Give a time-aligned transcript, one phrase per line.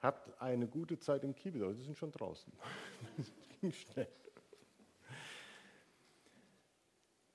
[0.00, 2.52] Habt eine gute Zeit im Kiebel, Sie sind schon draußen.
[3.60, 4.08] Ging schnell.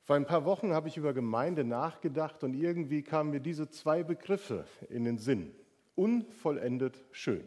[0.04, 4.04] Vor ein paar Wochen habe ich über Gemeinde nachgedacht und irgendwie kamen mir diese zwei
[4.04, 5.54] Begriffe in den Sinn.
[5.96, 7.44] Unvollendet schön.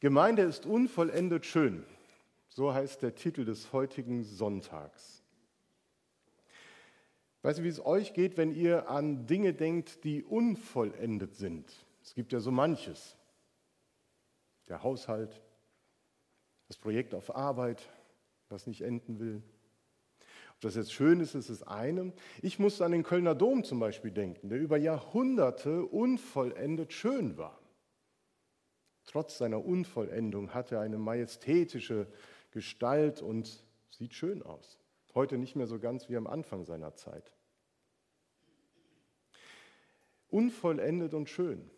[0.00, 1.84] Gemeinde ist unvollendet schön.
[2.48, 5.22] So heißt der Titel des heutigen Sonntags.
[7.42, 11.70] Weißt du, wie es euch geht, wenn ihr an Dinge denkt, die unvollendet sind?
[12.02, 13.16] Es gibt ja so manches.
[14.68, 15.40] Der Haushalt,
[16.68, 17.90] das Projekt auf Arbeit,
[18.48, 19.42] was nicht enden will,
[20.62, 22.12] das jetzt schön ist, ist das eine.
[22.40, 27.58] Ich musste an den Kölner Dom zum Beispiel denken, der über Jahrhunderte unvollendet schön war.
[29.04, 32.06] Trotz seiner Unvollendung hat er eine majestätische
[32.52, 34.78] Gestalt und sieht schön aus.
[35.14, 37.32] Heute nicht mehr so ganz wie am Anfang seiner Zeit.
[40.28, 41.68] Unvollendet und schön.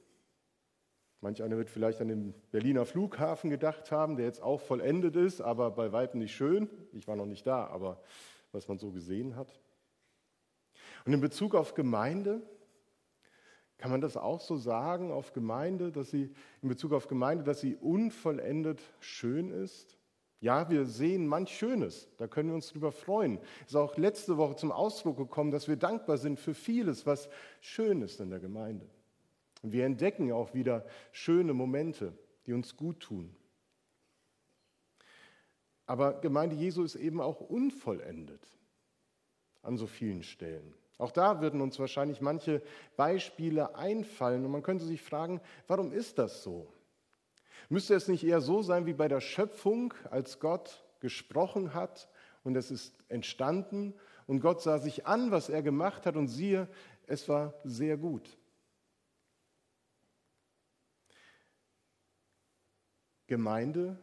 [1.24, 5.40] Manch einer wird vielleicht an den Berliner Flughafen gedacht haben, der jetzt auch vollendet ist,
[5.40, 6.68] aber bei weitem nicht schön.
[6.92, 8.02] Ich war noch nicht da, aber
[8.52, 9.48] was man so gesehen hat.
[11.06, 12.42] Und in Bezug auf Gemeinde,
[13.78, 17.60] kann man das auch so sagen auf Gemeinde, dass sie in Bezug auf Gemeinde, dass
[17.60, 19.96] sie unvollendet schön ist?
[20.40, 23.38] Ja, wir sehen manch Schönes, da können wir uns drüber freuen.
[23.62, 27.30] Es ist auch letzte Woche zum Ausdruck gekommen, dass wir dankbar sind für vieles, was
[27.62, 28.86] schön ist in der Gemeinde.
[29.64, 32.12] Und wir entdecken auch wieder schöne Momente,
[32.46, 33.34] die uns gut tun.
[35.86, 38.46] Aber Gemeinde Jesu ist eben auch unvollendet
[39.62, 40.74] an so vielen Stellen.
[40.98, 42.60] Auch da würden uns wahrscheinlich manche
[42.98, 46.70] Beispiele einfallen und man könnte sich fragen, warum ist das so?
[47.70, 52.10] Müsste es nicht eher so sein wie bei der Schöpfung, als Gott gesprochen hat
[52.42, 53.94] und es ist entstanden
[54.26, 56.68] und Gott sah sich an, was er gemacht hat und siehe,
[57.06, 58.36] es war sehr gut.
[63.26, 63.98] Gemeinde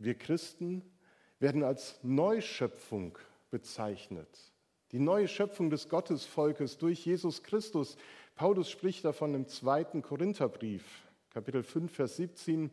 [0.00, 0.82] wir Christen
[1.40, 3.18] werden als Neuschöpfung
[3.50, 4.28] bezeichnet.
[4.92, 7.96] Die neue Schöpfung des Gottesvolkes durch Jesus Christus.
[8.34, 10.84] Paulus spricht davon im zweiten Korintherbrief,
[11.28, 12.70] Kapitel 5, Vers 17.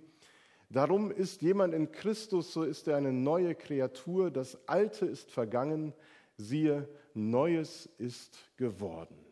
[0.69, 4.31] Darum ist jemand in Christus, so ist er eine neue Kreatur.
[4.31, 5.93] Das Alte ist vergangen,
[6.37, 9.26] siehe, Neues ist geworden.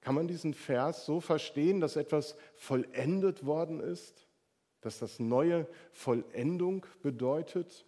[0.00, 4.26] Kann man diesen Vers so verstehen, dass etwas vollendet worden ist?
[4.80, 7.84] dass das neue Vollendung bedeutet.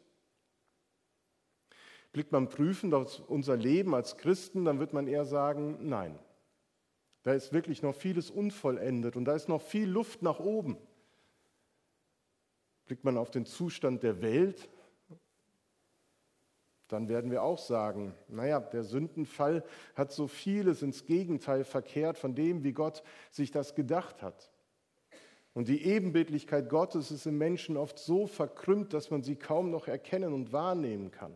[2.12, 6.18] Blickt man prüfend auf unser Leben als Christen, dann wird man eher sagen, nein,
[7.22, 10.76] da ist wirklich noch vieles unvollendet und da ist noch viel Luft nach oben.
[12.84, 14.68] Blickt man auf den Zustand der Welt,
[16.92, 19.64] dann werden wir auch sagen, naja, der Sündenfall
[19.94, 24.50] hat so vieles ins Gegenteil verkehrt von dem, wie Gott sich das gedacht hat.
[25.54, 29.88] Und die Ebenbildlichkeit Gottes ist im Menschen oft so verkrümmt, dass man sie kaum noch
[29.88, 31.34] erkennen und wahrnehmen kann.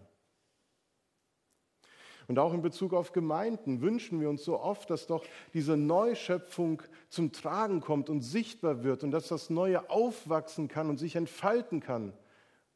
[2.29, 5.25] Und auch in Bezug auf Gemeinden wünschen wir uns so oft, dass doch
[5.55, 10.99] diese Neuschöpfung zum Tragen kommt und sichtbar wird und dass das Neue aufwachsen kann und
[10.99, 12.13] sich entfalten kann.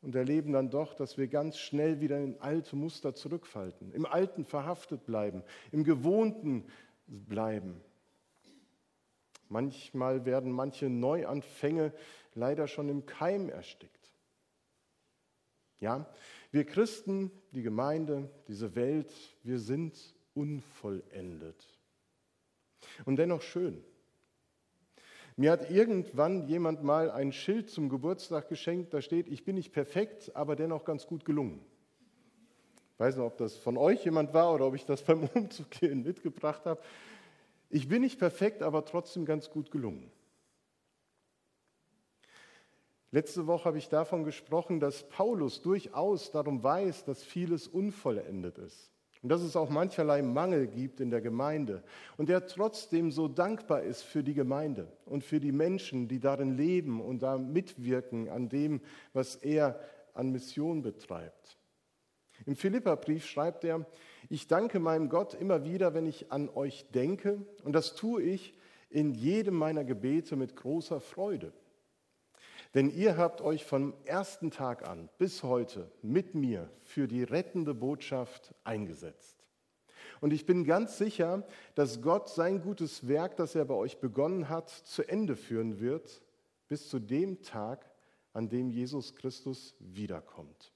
[0.03, 4.44] Und erleben dann doch, dass wir ganz schnell wieder in alte Muster zurückfalten, im Alten
[4.44, 6.65] verhaftet bleiben, im Gewohnten
[7.06, 7.83] bleiben.
[9.49, 11.93] Manchmal werden manche Neuanfänge
[12.34, 14.15] leider schon im Keim erstickt.
[15.81, 16.06] Ja,
[16.50, 19.12] wir Christen, die Gemeinde, diese Welt,
[19.43, 21.66] wir sind unvollendet.
[23.05, 23.84] Und dennoch schön.
[25.36, 29.72] Mir hat irgendwann jemand mal ein Schild zum Geburtstag geschenkt, da steht, ich bin nicht
[29.72, 31.60] perfekt, aber dennoch ganz gut gelungen.
[32.94, 35.68] Ich weiß nicht, ob das von euch jemand war oder ob ich das beim Umzug
[35.78, 36.80] hier mitgebracht habe.
[37.70, 40.10] Ich bin nicht perfekt, aber trotzdem ganz gut gelungen.
[43.12, 48.91] Letzte Woche habe ich davon gesprochen, dass Paulus durchaus darum weiß, dass vieles unvollendet ist
[49.22, 51.82] und dass es auch mancherlei Mangel gibt in der Gemeinde
[52.16, 56.56] und er trotzdem so dankbar ist für die Gemeinde und für die Menschen, die darin
[56.56, 58.80] leben und da mitwirken an dem,
[59.12, 59.80] was er
[60.15, 61.59] an Mission betreibt.
[62.47, 63.86] Im Philipperbrief schreibt er,
[64.28, 68.54] ich danke meinem Gott immer wieder, wenn ich an euch denke, und das tue ich
[68.89, 71.53] in jedem meiner Gebete mit großer Freude.
[72.75, 77.75] Denn ihr habt euch vom ersten Tag an bis heute mit mir für die rettende
[77.75, 79.45] Botschaft eingesetzt.
[80.21, 84.49] Und ich bin ganz sicher, dass Gott sein gutes Werk, das er bei euch begonnen
[84.49, 86.22] hat, zu Ende führen wird,
[86.69, 87.91] bis zu dem Tag,
[88.33, 90.72] an dem Jesus Christus wiederkommt.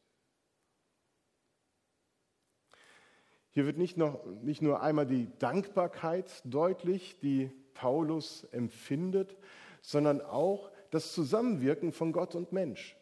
[3.50, 9.37] Hier wird nicht, noch, nicht nur einmal die Dankbarkeit deutlich, die Paulus empfindet,
[9.81, 12.96] sondern auch das Zusammenwirken von Gott und Mensch.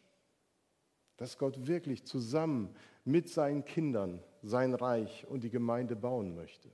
[1.19, 2.75] Dass Gott wirklich zusammen
[3.05, 6.71] mit seinen Kindern sein Reich und die Gemeinde bauen möchte.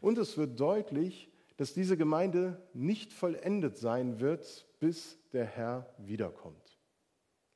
[0.00, 6.80] Und es wird deutlich, dass diese Gemeinde nicht vollendet sein wird, bis der Herr wiederkommt.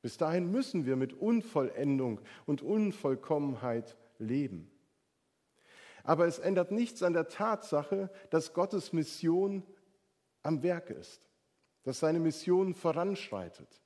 [0.01, 4.71] Bis dahin müssen wir mit Unvollendung und Unvollkommenheit leben.
[6.05, 9.65] Aber es ändert nichts an der Tatsache, dass Gottes Mission
[10.45, 11.32] am Werk ist,
[11.85, 13.83] dass seine Mission voranschreitet.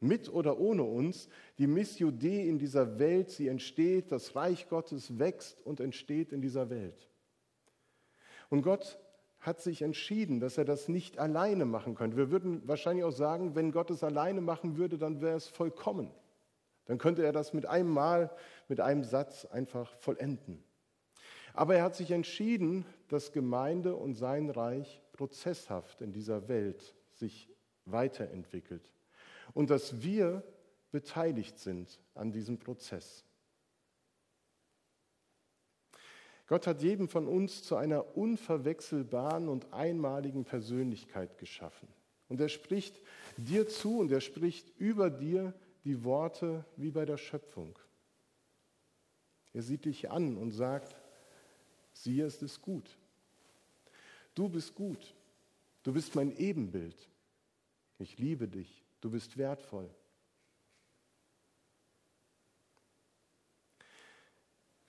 [0.00, 1.28] Mit oder ohne uns,
[1.58, 6.42] die Missio Dei in dieser Welt, sie entsteht, das Reich Gottes wächst und entsteht in
[6.42, 7.08] dieser Welt.
[8.50, 8.98] Und Gott
[9.40, 12.16] hat sich entschieden, dass er das nicht alleine machen könnte.
[12.16, 16.10] Wir würden wahrscheinlich auch sagen, wenn Gott es alleine machen würde, dann wäre es vollkommen.
[16.86, 18.30] Dann könnte er das mit einem Mal,
[18.68, 20.62] mit einem Satz einfach vollenden.
[21.54, 27.48] Aber er hat sich entschieden, dass Gemeinde und sein Reich prozesshaft in dieser Welt sich
[27.84, 28.92] weiterentwickelt
[29.52, 30.42] und dass wir
[30.90, 33.24] beteiligt sind an diesem Prozess.
[36.46, 41.88] Gott hat jeden von uns zu einer unverwechselbaren und einmaligen Persönlichkeit geschaffen.
[42.28, 43.00] Und er spricht
[43.36, 47.78] dir zu und er spricht über dir die Worte wie bei der Schöpfung.
[49.52, 50.96] Er sieht dich an und sagt,
[51.92, 52.98] siehe, es ist gut.
[54.34, 55.14] Du bist gut.
[55.84, 56.96] Du bist mein Ebenbild.
[57.98, 58.84] Ich liebe dich.
[59.00, 59.88] Du bist wertvoll.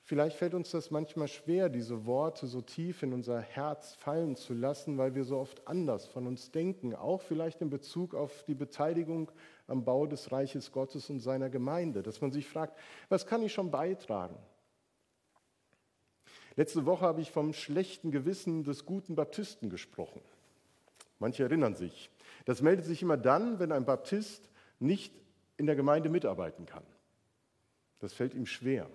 [0.08, 4.54] Vielleicht fällt uns das manchmal schwer, diese Worte so tief in unser Herz fallen zu
[4.54, 8.54] lassen, weil wir so oft anders von uns denken, auch vielleicht in Bezug auf die
[8.54, 9.32] Beteiligung
[9.66, 12.78] am Bau des Reiches Gottes und seiner Gemeinde, dass man sich fragt,
[13.10, 14.38] was kann ich schon beitragen?
[16.56, 20.22] Letzte Woche habe ich vom schlechten Gewissen des guten Baptisten gesprochen.
[21.20, 22.10] Manche erinnern sich.
[22.46, 25.14] Das meldet sich immer dann, wenn ein Baptist nicht
[25.58, 26.84] in der Gemeinde mitarbeiten kann.
[28.00, 28.90] Das fällt ihm schwer.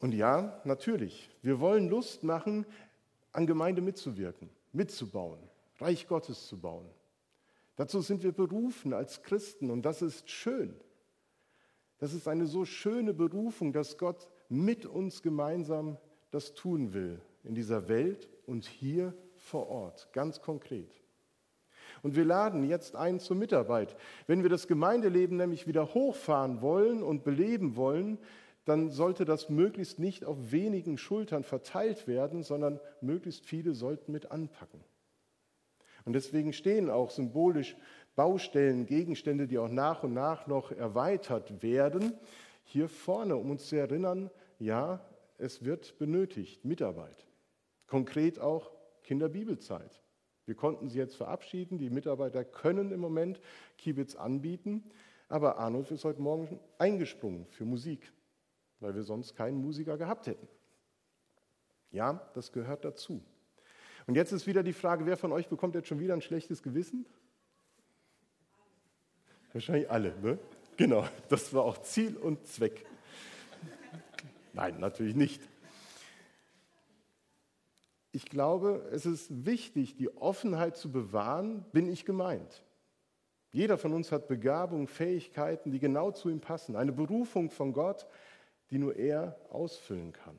[0.00, 2.66] Und ja, natürlich, wir wollen Lust machen,
[3.32, 5.40] an Gemeinde mitzuwirken, mitzubauen,
[5.78, 6.88] Reich Gottes zu bauen.
[7.76, 10.74] Dazu sind wir berufen als Christen und das ist schön.
[11.98, 15.96] Das ist eine so schöne Berufung, dass Gott mit uns gemeinsam
[16.30, 20.90] das tun will in dieser Welt und hier vor Ort, ganz konkret.
[22.02, 23.96] Und wir laden jetzt ein zur Mitarbeit.
[24.26, 28.18] Wenn wir das Gemeindeleben nämlich wieder hochfahren wollen und beleben wollen,
[28.64, 34.30] dann sollte das möglichst nicht auf wenigen Schultern verteilt werden, sondern möglichst viele sollten mit
[34.30, 34.80] anpacken.
[36.04, 37.76] Und deswegen stehen auch symbolisch
[38.16, 42.14] Baustellen, Gegenstände, die auch nach und nach noch erweitert werden,
[42.62, 45.00] hier vorne, um uns zu erinnern, ja,
[45.36, 47.26] es wird benötigt, Mitarbeit.
[47.86, 48.70] Konkret auch
[49.04, 50.02] Kinderbibelzeit.
[50.46, 53.40] Wir konnten sie jetzt verabschieden, die Mitarbeiter können im Moment
[53.78, 54.90] Kibitz anbieten,
[55.28, 58.12] aber Arnulf ist heute Morgen eingesprungen für Musik
[58.84, 60.46] weil wir sonst keinen Musiker gehabt hätten.
[61.90, 63.24] Ja, das gehört dazu.
[64.06, 66.62] Und jetzt ist wieder die Frage, wer von euch bekommt jetzt schon wieder ein schlechtes
[66.62, 67.06] Gewissen?
[69.54, 70.38] Wahrscheinlich alle, ne?
[70.76, 72.84] Genau, das war auch Ziel und Zweck.
[74.52, 75.40] Nein, natürlich nicht.
[78.14, 82.62] Ich glaube, es ist wichtig, die Offenheit zu bewahren, bin ich gemeint.
[83.50, 86.76] Jeder von uns hat Begabungen, Fähigkeiten, die genau zu ihm passen.
[86.76, 88.06] Eine Berufung von Gott,
[88.70, 90.38] die nur er ausfüllen kann.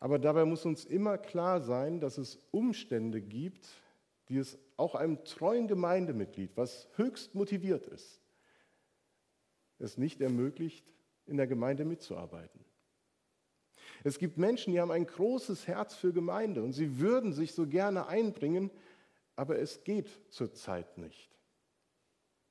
[0.00, 3.68] Aber dabei muss uns immer klar sein, dass es Umstände gibt,
[4.30, 8.22] die es auch einem treuen Gemeindemitglied, was höchst motiviert ist,
[9.78, 10.94] es nicht ermöglicht,
[11.26, 12.64] in der Gemeinde mitzuarbeiten.
[14.06, 17.66] Es gibt Menschen, die haben ein großes Herz für Gemeinde und sie würden sich so
[17.66, 18.70] gerne einbringen,
[19.34, 21.28] aber es geht zurzeit nicht.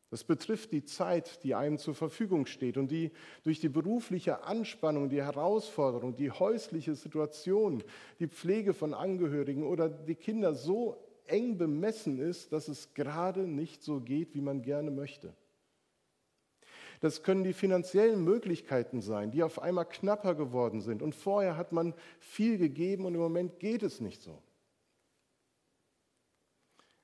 [0.10, 3.10] Das betrifft die Zeit, die einem zur Verfügung steht und die
[3.44, 7.82] durch die berufliche Anspannung, die Herausforderung, die häusliche Situation,
[8.20, 13.82] die Pflege von Angehörigen oder die Kinder so eng bemessen ist, dass es gerade nicht
[13.82, 15.34] so geht, wie man gerne möchte.
[17.00, 21.02] Das können die finanziellen Möglichkeiten sein, die auf einmal knapper geworden sind.
[21.02, 24.42] Und vorher hat man viel gegeben und im Moment geht es nicht so.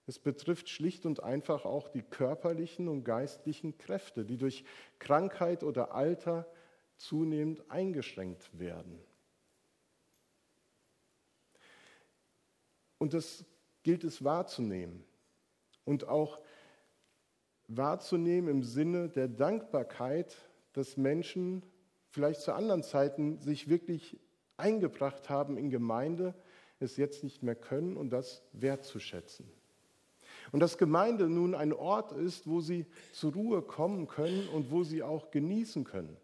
[0.07, 4.65] Es betrifft schlicht und einfach auch die körperlichen und geistlichen Kräfte, die durch
[4.99, 6.47] Krankheit oder Alter
[6.97, 8.99] zunehmend eingeschränkt werden.
[12.97, 13.45] Und das
[13.83, 15.03] gilt es wahrzunehmen
[15.85, 16.41] und auch
[17.77, 20.35] wahrzunehmen im Sinne der Dankbarkeit,
[20.73, 21.63] dass Menschen
[22.09, 24.19] vielleicht zu anderen Zeiten sich wirklich
[24.57, 26.35] eingebracht haben in Gemeinde,
[26.79, 29.49] es jetzt nicht mehr können und das wertzuschätzen.
[30.51, 34.83] Und dass Gemeinde nun ein Ort ist, wo sie zur Ruhe kommen können und wo
[34.83, 36.17] sie auch genießen können.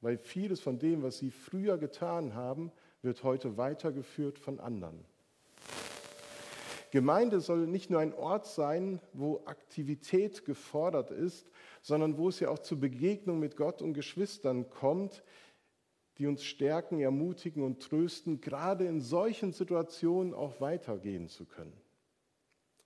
[0.00, 5.04] Weil vieles von dem, was sie früher getan haben, wird heute weitergeführt von anderen.
[6.90, 11.50] Gemeinde soll nicht nur ein Ort sein, wo Aktivität gefordert ist,
[11.82, 15.22] sondern wo es ja auch zur Begegnung mit Gott und Geschwistern kommt,
[16.18, 21.80] die uns stärken, ermutigen und trösten, gerade in solchen Situationen auch weitergehen zu können.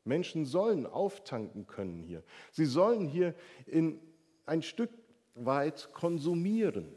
[0.04, 2.22] Menschen sollen auftanken können hier.
[2.50, 3.34] Sie sollen hier
[3.66, 4.00] in
[4.46, 4.90] ein Stück
[5.34, 6.94] weit konsumieren.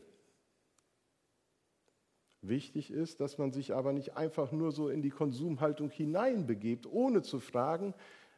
[2.47, 7.21] Wichtig ist, dass man sich aber nicht einfach nur so in die Konsumhaltung hineinbegebt, ohne
[7.21, 7.93] zu fragen,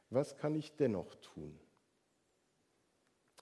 [0.09, 1.59] was kann ich dennoch tun?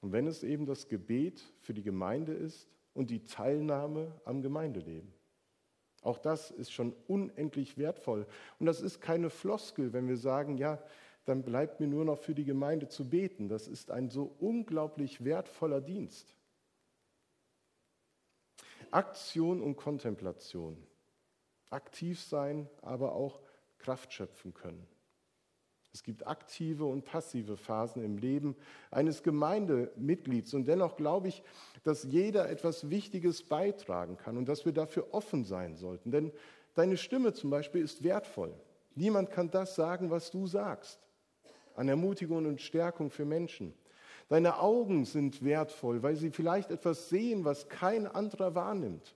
[0.02, 5.14] Und wenn es eben das Gebet für die Gemeinde ist und die Teilnahme am Gemeindeleben.
[6.02, 8.28] Auch das ist schon unendlich wertvoll.
[8.60, 10.82] Und das ist keine Floskel, wenn wir sagen, ja,
[11.26, 13.50] dann bleibt mir nur noch für die Gemeinde zu beten.
[13.50, 16.36] Das ist ein so unglaublich wertvoller Dienst.
[18.96, 20.78] Aktion und Kontemplation.
[21.70, 23.42] Aktiv sein, aber auch
[23.78, 24.88] Kraft schöpfen können.
[25.94, 28.56] Es gibt aktive und passive Phasen im Leben
[28.92, 30.54] eines Gemeindemitglieds.
[30.54, 31.44] Und dennoch glaube ich,
[31.84, 36.12] dass jeder etwas Wichtiges beitragen kann und dass wir dafür offen sein sollten.
[36.12, 36.32] Denn
[36.74, 38.54] deine Stimme zum Beispiel ist wertvoll.
[38.96, 41.02] Niemand kann das sagen, was du sagst.
[41.76, 43.74] An Ermutigung und Stärkung für Menschen.
[44.28, 49.16] Deine Augen sind wertvoll, weil sie vielleicht etwas sehen, was kein anderer wahrnimmt.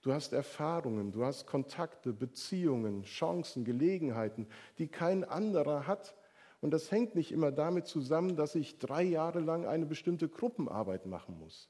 [0.00, 4.46] Du hast Erfahrungen, du hast Kontakte, Beziehungen, Chancen, Gelegenheiten,
[4.78, 6.14] die kein anderer hat.
[6.60, 11.06] Und das hängt nicht immer damit zusammen, dass ich drei Jahre lang eine bestimmte Gruppenarbeit
[11.06, 11.68] machen muss,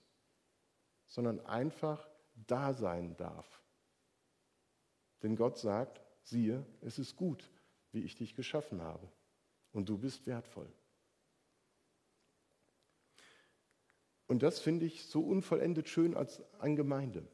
[1.06, 2.08] sondern einfach
[2.46, 3.62] da sein darf.
[5.22, 7.50] Denn Gott sagt, siehe, es ist gut,
[7.92, 9.10] wie ich dich geschaffen habe.
[9.72, 10.72] Und du bist wertvoll.
[14.28, 17.26] Und das finde ich so unvollendet schön als an Gemeinde.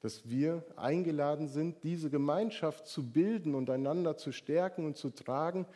[0.00, 5.66] Dass wir eingeladen sind, diese Gemeinschaft zu bilden und einander zu stärken und zu tragen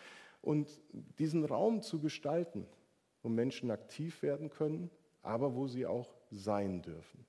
[0.41, 0.81] und
[1.19, 2.67] diesen Raum zu gestalten,
[3.23, 4.89] wo Menschen aktiv werden können,
[5.23, 7.27] aber wo sie auch sein dürfen.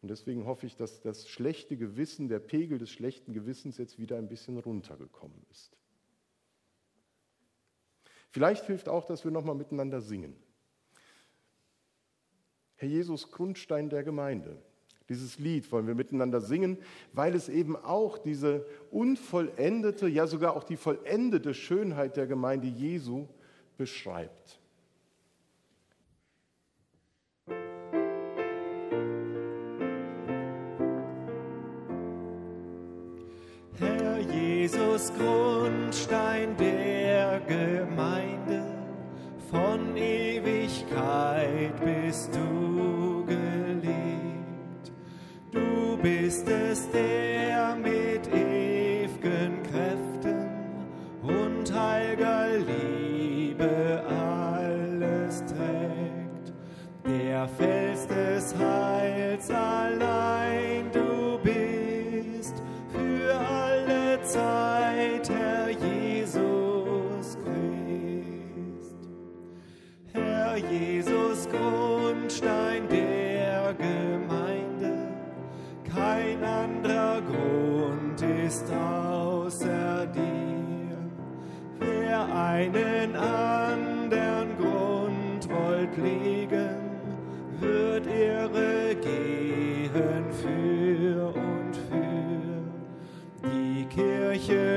[0.00, 4.16] Und deswegen hoffe ich, dass das schlechte Gewissen, der Pegel des schlechten Gewissens jetzt wieder
[4.16, 5.76] ein bisschen runtergekommen ist.
[8.30, 10.34] Vielleicht hilft auch, dass wir nochmal miteinander singen.
[12.84, 14.58] Herr Jesus, Grundstein der Gemeinde.
[15.08, 16.76] Dieses Lied wollen wir miteinander singen,
[17.14, 23.26] weil es eben auch diese unvollendete, ja sogar auch die vollendete Schönheit der Gemeinde Jesu
[23.78, 24.60] beschreibt.
[33.78, 38.62] Herr Jesus, Grundstein der Gemeinde,
[39.50, 42.73] von Ewigkeit bist du
[46.04, 47.33] bist es, der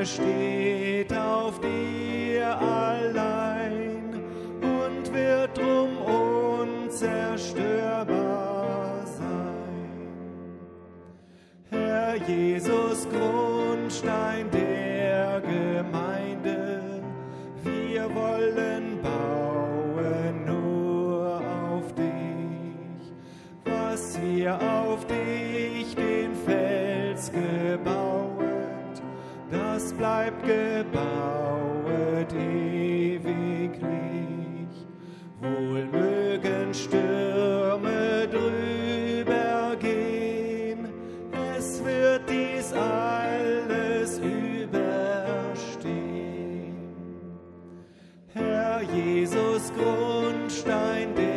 [0.08, 4.22] Steht auf dir allein
[4.62, 5.98] und wird drum
[6.88, 8.18] unzerstörbar
[12.28, 14.37] Jesus Grundstein
[30.48, 33.28] gebauet ewiglich.
[35.42, 38.78] Wohl mögen Stürme drüben
[42.74, 45.18] alles überstehen.
[48.34, 51.37] Herr Jesus, Grundstein der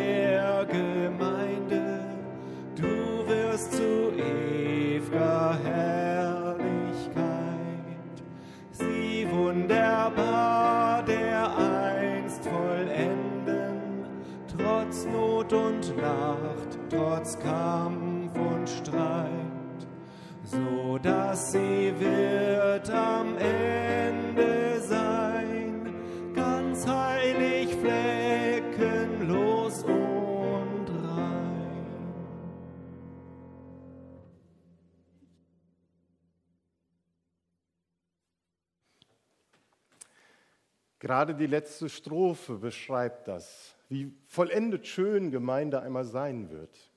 [10.16, 14.04] Der einst vollenden,
[14.46, 19.80] trotz Not und Nacht, trotz Kampf und Streit,
[20.44, 23.79] so dass sie wird am Ende
[41.10, 46.92] Gerade die letzte Strophe beschreibt das, wie vollendet schön Gemeinde einmal sein wird.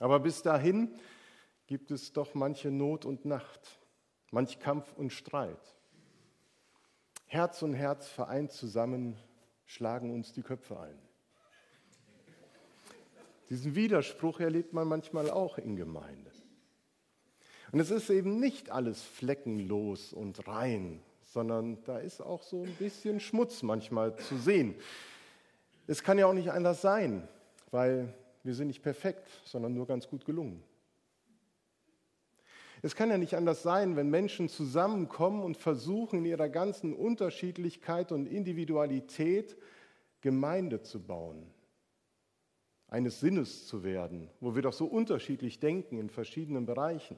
[0.00, 0.92] Aber bis dahin
[1.68, 3.78] gibt es doch manche Not und Nacht,
[4.32, 5.60] manch Kampf und Streit.
[7.26, 9.16] Herz und Herz vereint zusammen
[9.64, 10.98] schlagen uns die Köpfe ein.
[13.48, 16.32] Diesen Widerspruch erlebt man manchmal auch in Gemeinde.
[17.70, 21.00] Und es ist eben nicht alles fleckenlos und rein,
[21.32, 24.74] sondern da ist auch so ein bisschen Schmutz manchmal zu sehen.
[25.86, 27.26] Es kann ja auch nicht anders sein,
[27.70, 28.12] weil
[28.42, 30.62] wir sind nicht perfekt, sondern nur ganz gut gelungen.
[32.82, 38.12] Es kann ja nicht anders sein, wenn Menschen zusammenkommen und versuchen, in ihrer ganzen Unterschiedlichkeit
[38.12, 39.56] und Individualität
[40.20, 41.46] Gemeinde zu bauen,
[42.88, 47.16] eines Sinnes zu werden, wo wir doch so unterschiedlich denken in verschiedenen Bereichen.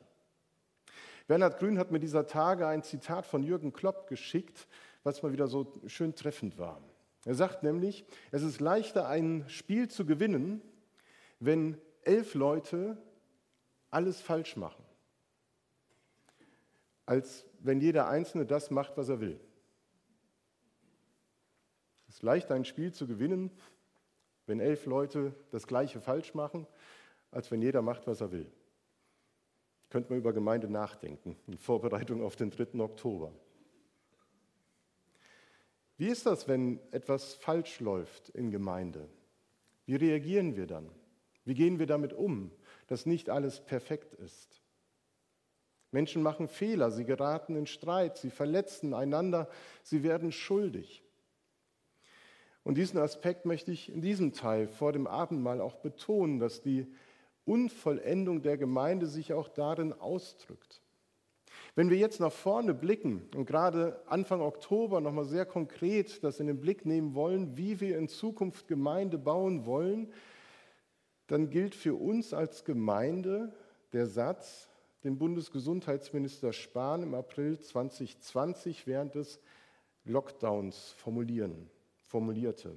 [1.27, 4.67] Bernhard Grün hat mir dieser Tage ein Zitat von Jürgen Klopp geschickt,
[5.03, 6.83] was mal wieder so schön treffend war.
[7.25, 10.61] Er sagt nämlich, es ist leichter, ein Spiel zu gewinnen,
[11.41, 12.99] wenn elf Leute
[13.91, 14.85] alles falsch machen,
[17.07, 19.41] als wenn jeder Einzelne das macht, was er will.
[22.09, 23.51] Es ist leichter, ein Spiel zu gewinnen,
[24.47, 26.67] wenn elf Leute das Gleiche falsch machen,
[27.31, 28.53] als wenn jeder macht, was er will.
[29.95, 32.81] Könnte man über Gemeinde nachdenken, in Vorbereitung auf den 3.
[32.81, 33.33] Oktober.
[35.97, 39.09] Wie ist das, wenn etwas falsch läuft in Gemeinde?
[39.87, 40.91] Wie reagieren wir dann?
[41.45, 42.51] Wie gehen wir damit um,
[42.89, 44.65] dass nicht alles perfekt ist?
[45.93, 49.49] Menschen machen Fehler, sie geraten in Streit, sie verletzen einander,
[49.85, 51.05] sie werden schuldig.
[52.65, 56.93] Und diesen Aspekt möchte ich in diesem Teil vor dem Abendmahl auch betonen, dass die
[57.45, 60.83] Unvollendung der Gemeinde sich auch darin ausdrückt.
[61.77, 66.47] Wenn wir jetzt nach vorne blicken und gerade Anfang Oktober nochmal sehr konkret das in
[66.47, 70.13] den Blick nehmen wollen, wie wir in Zukunft Gemeinde bauen wollen,
[71.27, 73.53] dann gilt für uns als Gemeinde
[73.93, 74.69] der Satz,
[75.03, 79.41] den Bundesgesundheitsminister Spahn im April 2020 während des
[80.05, 81.69] Lockdowns formulieren,
[82.03, 82.77] formulierte.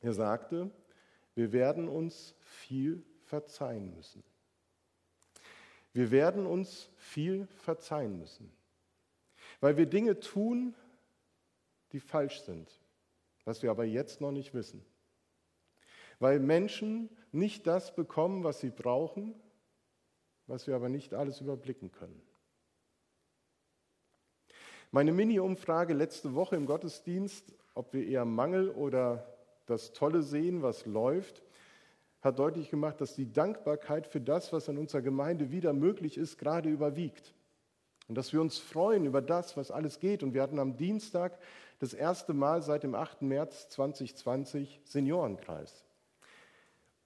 [0.00, 0.70] Er sagte,
[1.34, 4.22] wir werden uns viel verzeihen müssen.
[5.92, 8.52] Wir werden uns viel verzeihen müssen,
[9.60, 10.74] weil wir Dinge tun,
[11.92, 12.68] die falsch sind,
[13.44, 14.84] was wir aber jetzt noch nicht wissen.
[16.18, 19.34] Weil Menschen nicht das bekommen, was sie brauchen,
[20.46, 22.20] was wir aber nicht alles überblicken können.
[24.90, 29.32] Meine Mini-Umfrage letzte Woche im Gottesdienst, ob wir eher Mangel oder
[29.66, 31.42] das Tolle sehen, was läuft,
[32.20, 36.38] hat deutlich gemacht, dass die Dankbarkeit für das, was in unserer Gemeinde wieder möglich ist,
[36.38, 37.34] gerade überwiegt.
[38.08, 40.22] Und dass wir uns freuen über das, was alles geht.
[40.22, 41.38] Und wir hatten am Dienstag
[41.78, 43.22] das erste Mal seit dem 8.
[43.22, 45.84] März 2020 Seniorenkreis.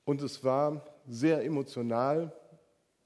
[0.05, 2.33] Und es war sehr emotional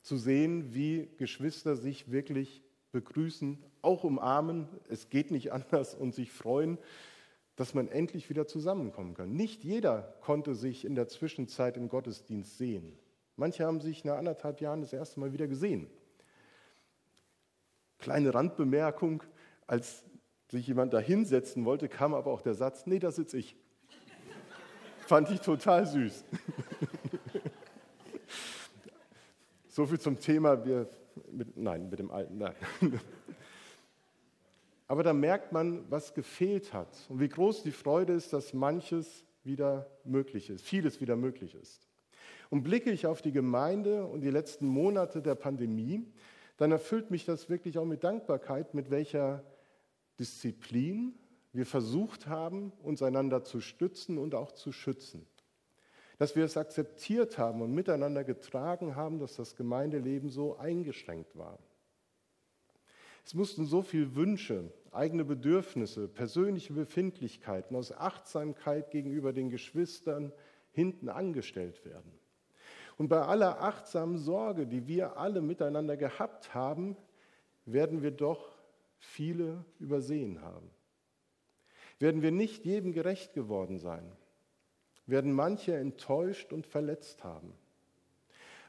[0.00, 4.68] zu sehen, wie Geschwister sich wirklich begrüßen, auch umarmen.
[4.88, 6.78] Es geht nicht anders und sich freuen
[7.58, 9.32] dass man endlich wieder zusammenkommen kann.
[9.32, 12.96] Nicht jeder konnte sich in der Zwischenzeit im Gottesdienst sehen.
[13.34, 15.88] Manche haben sich nach anderthalb Jahren das erste Mal wieder gesehen.
[17.98, 19.24] Kleine Randbemerkung,
[19.66, 20.04] als
[20.46, 23.56] sich jemand da hinsetzen wollte, kam aber auch der Satz, nee, da sitze ich.
[25.08, 26.24] Fand ich total süß.
[29.66, 30.88] so viel zum Thema, wir,
[31.32, 32.54] mit, nein, mit dem Alten, nein.
[34.88, 39.24] Aber da merkt man, was gefehlt hat und wie groß die Freude ist, dass manches
[39.44, 41.86] wieder möglich ist, vieles wieder möglich ist.
[42.50, 46.06] Und blicke ich auf die Gemeinde und die letzten Monate der Pandemie,
[46.56, 49.44] dann erfüllt mich das wirklich auch mit Dankbarkeit, mit welcher
[50.18, 51.14] Disziplin
[51.52, 55.26] wir versucht haben, uns einander zu stützen und auch zu schützen.
[56.18, 61.58] Dass wir es akzeptiert haben und miteinander getragen haben, dass das Gemeindeleben so eingeschränkt war.
[63.24, 70.32] Es mussten so viele Wünsche, eigene Bedürfnisse, persönliche Befindlichkeiten aus Achtsamkeit gegenüber den Geschwistern
[70.70, 72.12] hinten angestellt werden.
[72.96, 76.96] Und bei aller achtsamen Sorge, die wir alle miteinander gehabt haben,
[77.64, 78.58] werden wir doch
[78.98, 80.70] viele übersehen haben.
[81.98, 84.12] Werden wir nicht jedem gerecht geworden sein.
[85.06, 87.54] werden manche enttäuscht und verletzt haben.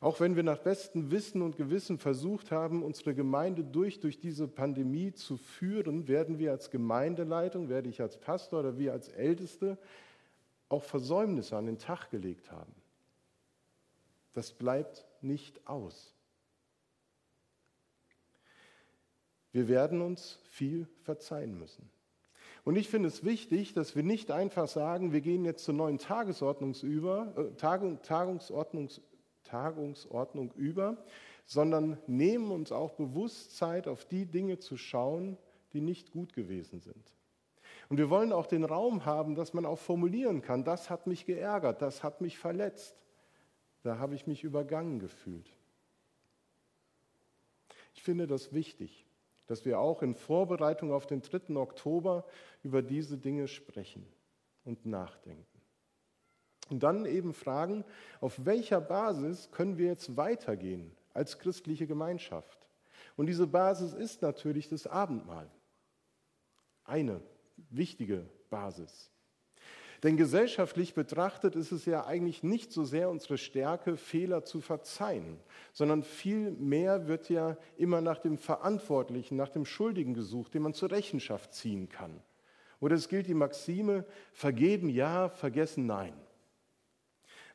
[0.01, 4.47] Auch wenn wir nach bestem Wissen und Gewissen versucht haben, unsere Gemeinde durch, durch diese
[4.47, 9.77] Pandemie zu führen, werden wir als Gemeindeleitung, werde ich als Pastor oder wir als Älteste
[10.69, 12.73] auch Versäumnisse an den Tag gelegt haben.
[14.33, 16.13] Das bleibt nicht aus.
[19.51, 21.89] Wir werden uns viel verzeihen müssen.
[22.63, 25.97] Und ich finde es wichtig, dass wir nicht einfach sagen, wir gehen jetzt zur neuen
[25.97, 29.01] Tagesordnung über, äh, Tagung, Tagungsordnungs,
[29.49, 30.97] Tagungsordnung über,
[31.45, 35.37] sondern nehmen uns auch bewusst Zeit, auf die Dinge zu schauen,
[35.73, 37.13] die nicht gut gewesen sind.
[37.89, 41.25] Und wir wollen auch den Raum haben, dass man auch formulieren kann, das hat mich
[41.25, 42.95] geärgert, das hat mich verletzt,
[43.81, 45.51] da habe ich mich übergangen gefühlt.
[47.95, 49.05] Ich finde das wichtig,
[49.47, 51.55] dass wir auch in Vorbereitung auf den 3.
[51.55, 52.25] Oktober
[52.61, 54.05] über diese Dinge sprechen
[54.63, 55.58] und nachdenken.
[56.69, 57.83] Und dann eben fragen,
[58.21, 62.67] auf welcher Basis können wir jetzt weitergehen als christliche Gemeinschaft?
[63.17, 65.49] Und diese Basis ist natürlich das Abendmahl.
[66.85, 67.21] Eine
[67.69, 69.11] wichtige Basis.
[70.03, 75.37] Denn gesellschaftlich betrachtet ist es ja eigentlich nicht so sehr unsere Stärke, Fehler zu verzeihen,
[75.73, 80.91] sondern vielmehr wird ja immer nach dem Verantwortlichen, nach dem Schuldigen gesucht, den man zur
[80.91, 82.21] Rechenschaft ziehen kann.
[82.79, 86.13] Oder es gilt die Maxime, vergeben ja, vergessen nein.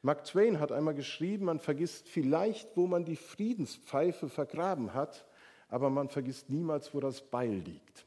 [0.05, 5.25] Mark Twain hat einmal geschrieben, man vergisst vielleicht, wo man die Friedenspfeife vergraben hat,
[5.69, 8.07] aber man vergisst niemals, wo das Beil liegt.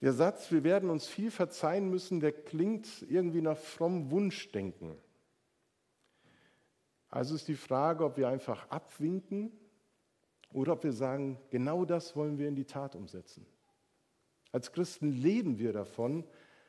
[0.00, 4.96] Der Satz, wir werden uns viel verzeihen müssen, der klingt irgendwie nach frommem Wunschdenken.
[7.10, 9.52] Also ist die Frage, ob wir einfach abwinken
[10.54, 13.44] oder ob wir sagen, genau das wollen wir in die Tat umsetzen.
[14.52, 16.24] Als Christen leben wir davon,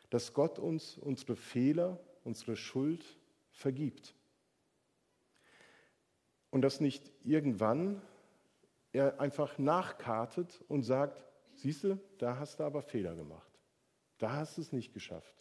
[0.10, 3.06] dass Gott uns unsere Fehler, unsere Schuld
[3.52, 4.16] vergibt.
[6.50, 8.02] Und dass nicht irgendwann
[8.92, 13.52] er einfach nachkartet und sagt, siehst du, da hast du aber Fehler gemacht.
[14.18, 15.36] Da hast du es nicht geschafft.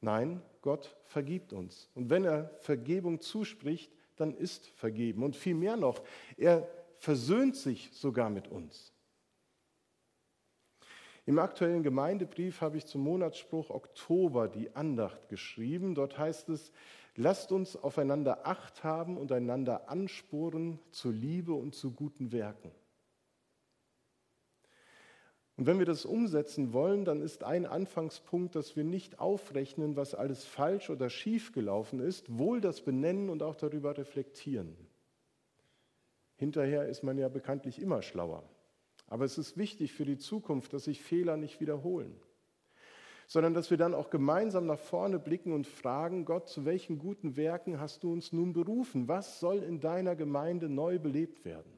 [0.00, 1.88] Nein, Gott vergibt uns.
[1.94, 5.22] Und wenn er Vergebung zuspricht, dann ist vergeben.
[5.22, 6.02] Und viel mehr noch,
[6.36, 8.92] er versöhnt sich sogar mit uns.
[11.30, 15.94] Im aktuellen Gemeindebrief habe ich zum Monatsspruch Oktober die Andacht geschrieben.
[15.94, 16.72] Dort heißt es,
[17.14, 22.72] lasst uns aufeinander Acht haben und einander ansporen zur Liebe und zu guten Werken.
[25.56, 30.16] Und wenn wir das umsetzen wollen, dann ist ein Anfangspunkt, dass wir nicht aufrechnen, was
[30.16, 34.76] alles falsch oder schief gelaufen ist, wohl das benennen und auch darüber reflektieren.
[36.34, 38.42] Hinterher ist man ja bekanntlich immer schlauer.
[39.10, 42.14] Aber es ist wichtig für die Zukunft, dass sich Fehler nicht wiederholen,
[43.26, 47.36] sondern dass wir dann auch gemeinsam nach vorne blicken und fragen, Gott, zu welchen guten
[47.36, 49.08] Werken hast du uns nun berufen?
[49.08, 51.72] Was soll in deiner Gemeinde neu belebt werden?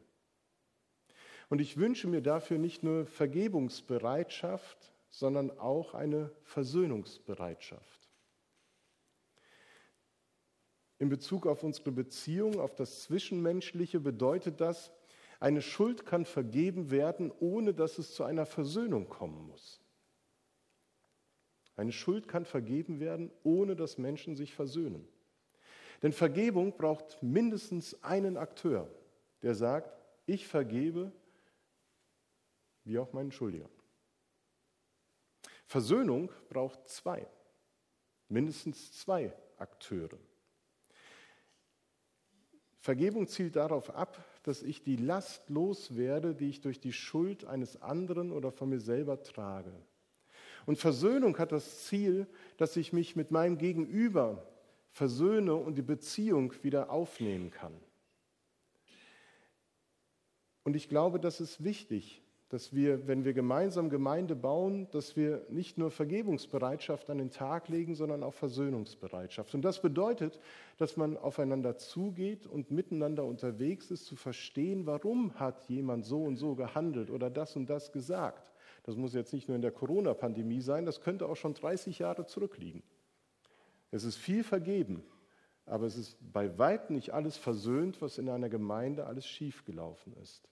[1.48, 8.08] Und ich wünsche mir dafür nicht nur Vergebungsbereitschaft, sondern auch eine Versöhnungsbereitschaft.
[10.98, 14.92] In Bezug auf unsere Beziehung, auf das Zwischenmenschliche bedeutet das,
[15.42, 19.80] eine Schuld kann vergeben werden, ohne dass es zu einer Versöhnung kommen muss.
[21.74, 25.08] Eine Schuld kann vergeben werden, ohne dass Menschen sich versöhnen.
[26.00, 28.88] Denn Vergebung braucht mindestens einen Akteur,
[29.42, 31.10] der sagt, ich vergebe,
[32.84, 33.68] wie auch meinen Schuldiger.
[35.66, 37.26] Versöhnung braucht zwei,
[38.28, 40.18] mindestens zwei Akteure.
[42.78, 47.80] Vergebung zielt darauf ab, dass ich die Last loswerde, die ich durch die Schuld eines
[47.80, 49.72] anderen oder von mir selber trage.
[50.66, 52.26] Und Versöhnung hat das Ziel,
[52.56, 54.46] dass ich mich mit meinem Gegenüber
[54.90, 57.74] versöhne und die Beziehung wieder aufnehmen kann.
[60.64, 62.21] Und ich glaube, das ist wichtig,
[62.52, 67.70] dass wir, wenn wir gemeinsam Gemeinde bauen, dass wir nicht nur Vergebungsbereitschaft an den Tag
[67.70, 69.54] legen, sondern auch Versöhnungsbereitschaft.
[69.54, 70.38] Und das bedeutet,
[70.76, 76.36] dass man aufeinander zugeht und miteinander unterwegs ist, zu verstehen, warum hat jemand so und
[76.36, 78.52] so gehandelt oder das und das gesagt.
[78.82, 82.26] Das muss jetzt nicht nur in der Corona-Pandemie sein, das könnte auch schon 30 Jahre
[82.26, 82.82] zurückliegen.
[83.90, 85.02] Es ist viel vergeben,
[85.64, 90.46] aber es ist bei weitem nicht alles versöhnt, was in einer Gemeinde alles schiefgelaufen ist.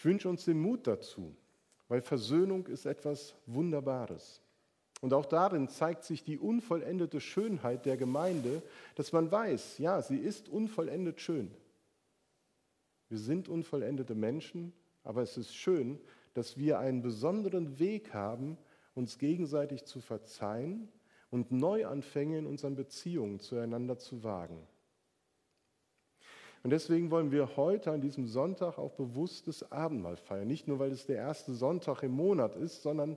[0.00, 1.36] Ich wünsche uns den Mut dazu,
[1.88, 4.40] weil Versöhnung ist etwas Wunderbares.
[5.02, 8.62] Und auch darin zeigt sich die unvollendete Schönheit der Gemeinde,
[8.94, 11.50] dass man weiß, ja, sie ist unvollendet schön.
[13.10, 14.72] Wir sind unvollendete Menschen,
[15.04, 16.00] aber es ist schön,
[16.32, 18.56] dass wir einen besonderen Weg haben,
[18.94, 20.88] uns gegenseitig zu verzeihen
[21.28, 24.66] und Neuanfänge in unseren Beziehungen zueinander zu wagen.
[26.62, 30.46] Und deswegen wollen wir heute an diesem Sonntag auch bewusstes Abendmahl feiern.
[30.46, 33.16] Nicht nur, weil es der erste Sonntag im Monat ist, sondern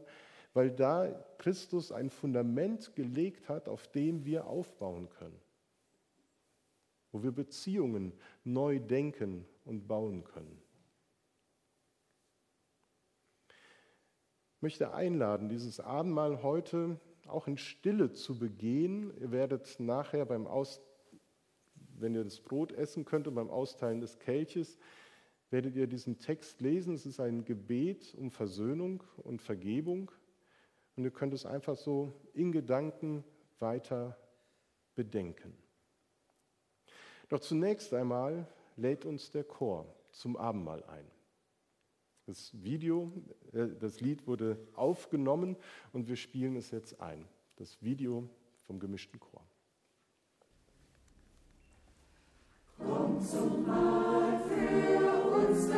[0.54, 5.40] weil da Christus ein Fundament gelegt hat, auf dem wir aufbauen können.
[7.12, 10.62] Wo wir Beziehungen neu denken und bauen können.
[14.56, 19.12] Ich möchte einladen, dieses Abendmahl heute auch in Stille zu begehen.
[19.20, 20.82] Ihr werdet nachher beim Aus
[22.04, 24.78] wenn ihr das Brot essen könnt und beim Austeilen des Kelches,
[25.50, 26.94] werdet ihr diesen Text lesen.
[26.94, 30.12] Es ist ein Gebet um Versöhnung und Vergebung.
[30.96, 33.24] Und ihr könnt es einfach so in Gedanken
[33.60, 34.18] weiter
[34.96, 35.56] bedenken.
[37.30, 41.06] Doch zunächst einmal lädt uns der Chor zum Abendmahl ein.
[42.26, 43.12] Das Video,
[43.54, 45.58] äh, das Lied wurde aufgenommen
[45.92, 47.28] und wir spielen es jetzt ein.
[47.56, 48.30] Das Video
[48.66, 49.43] vom gemischten Chor.
[53.24, 55.70] Zum Mahl für uns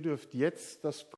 [0.00, 1.02] Ihr dürft jetzt das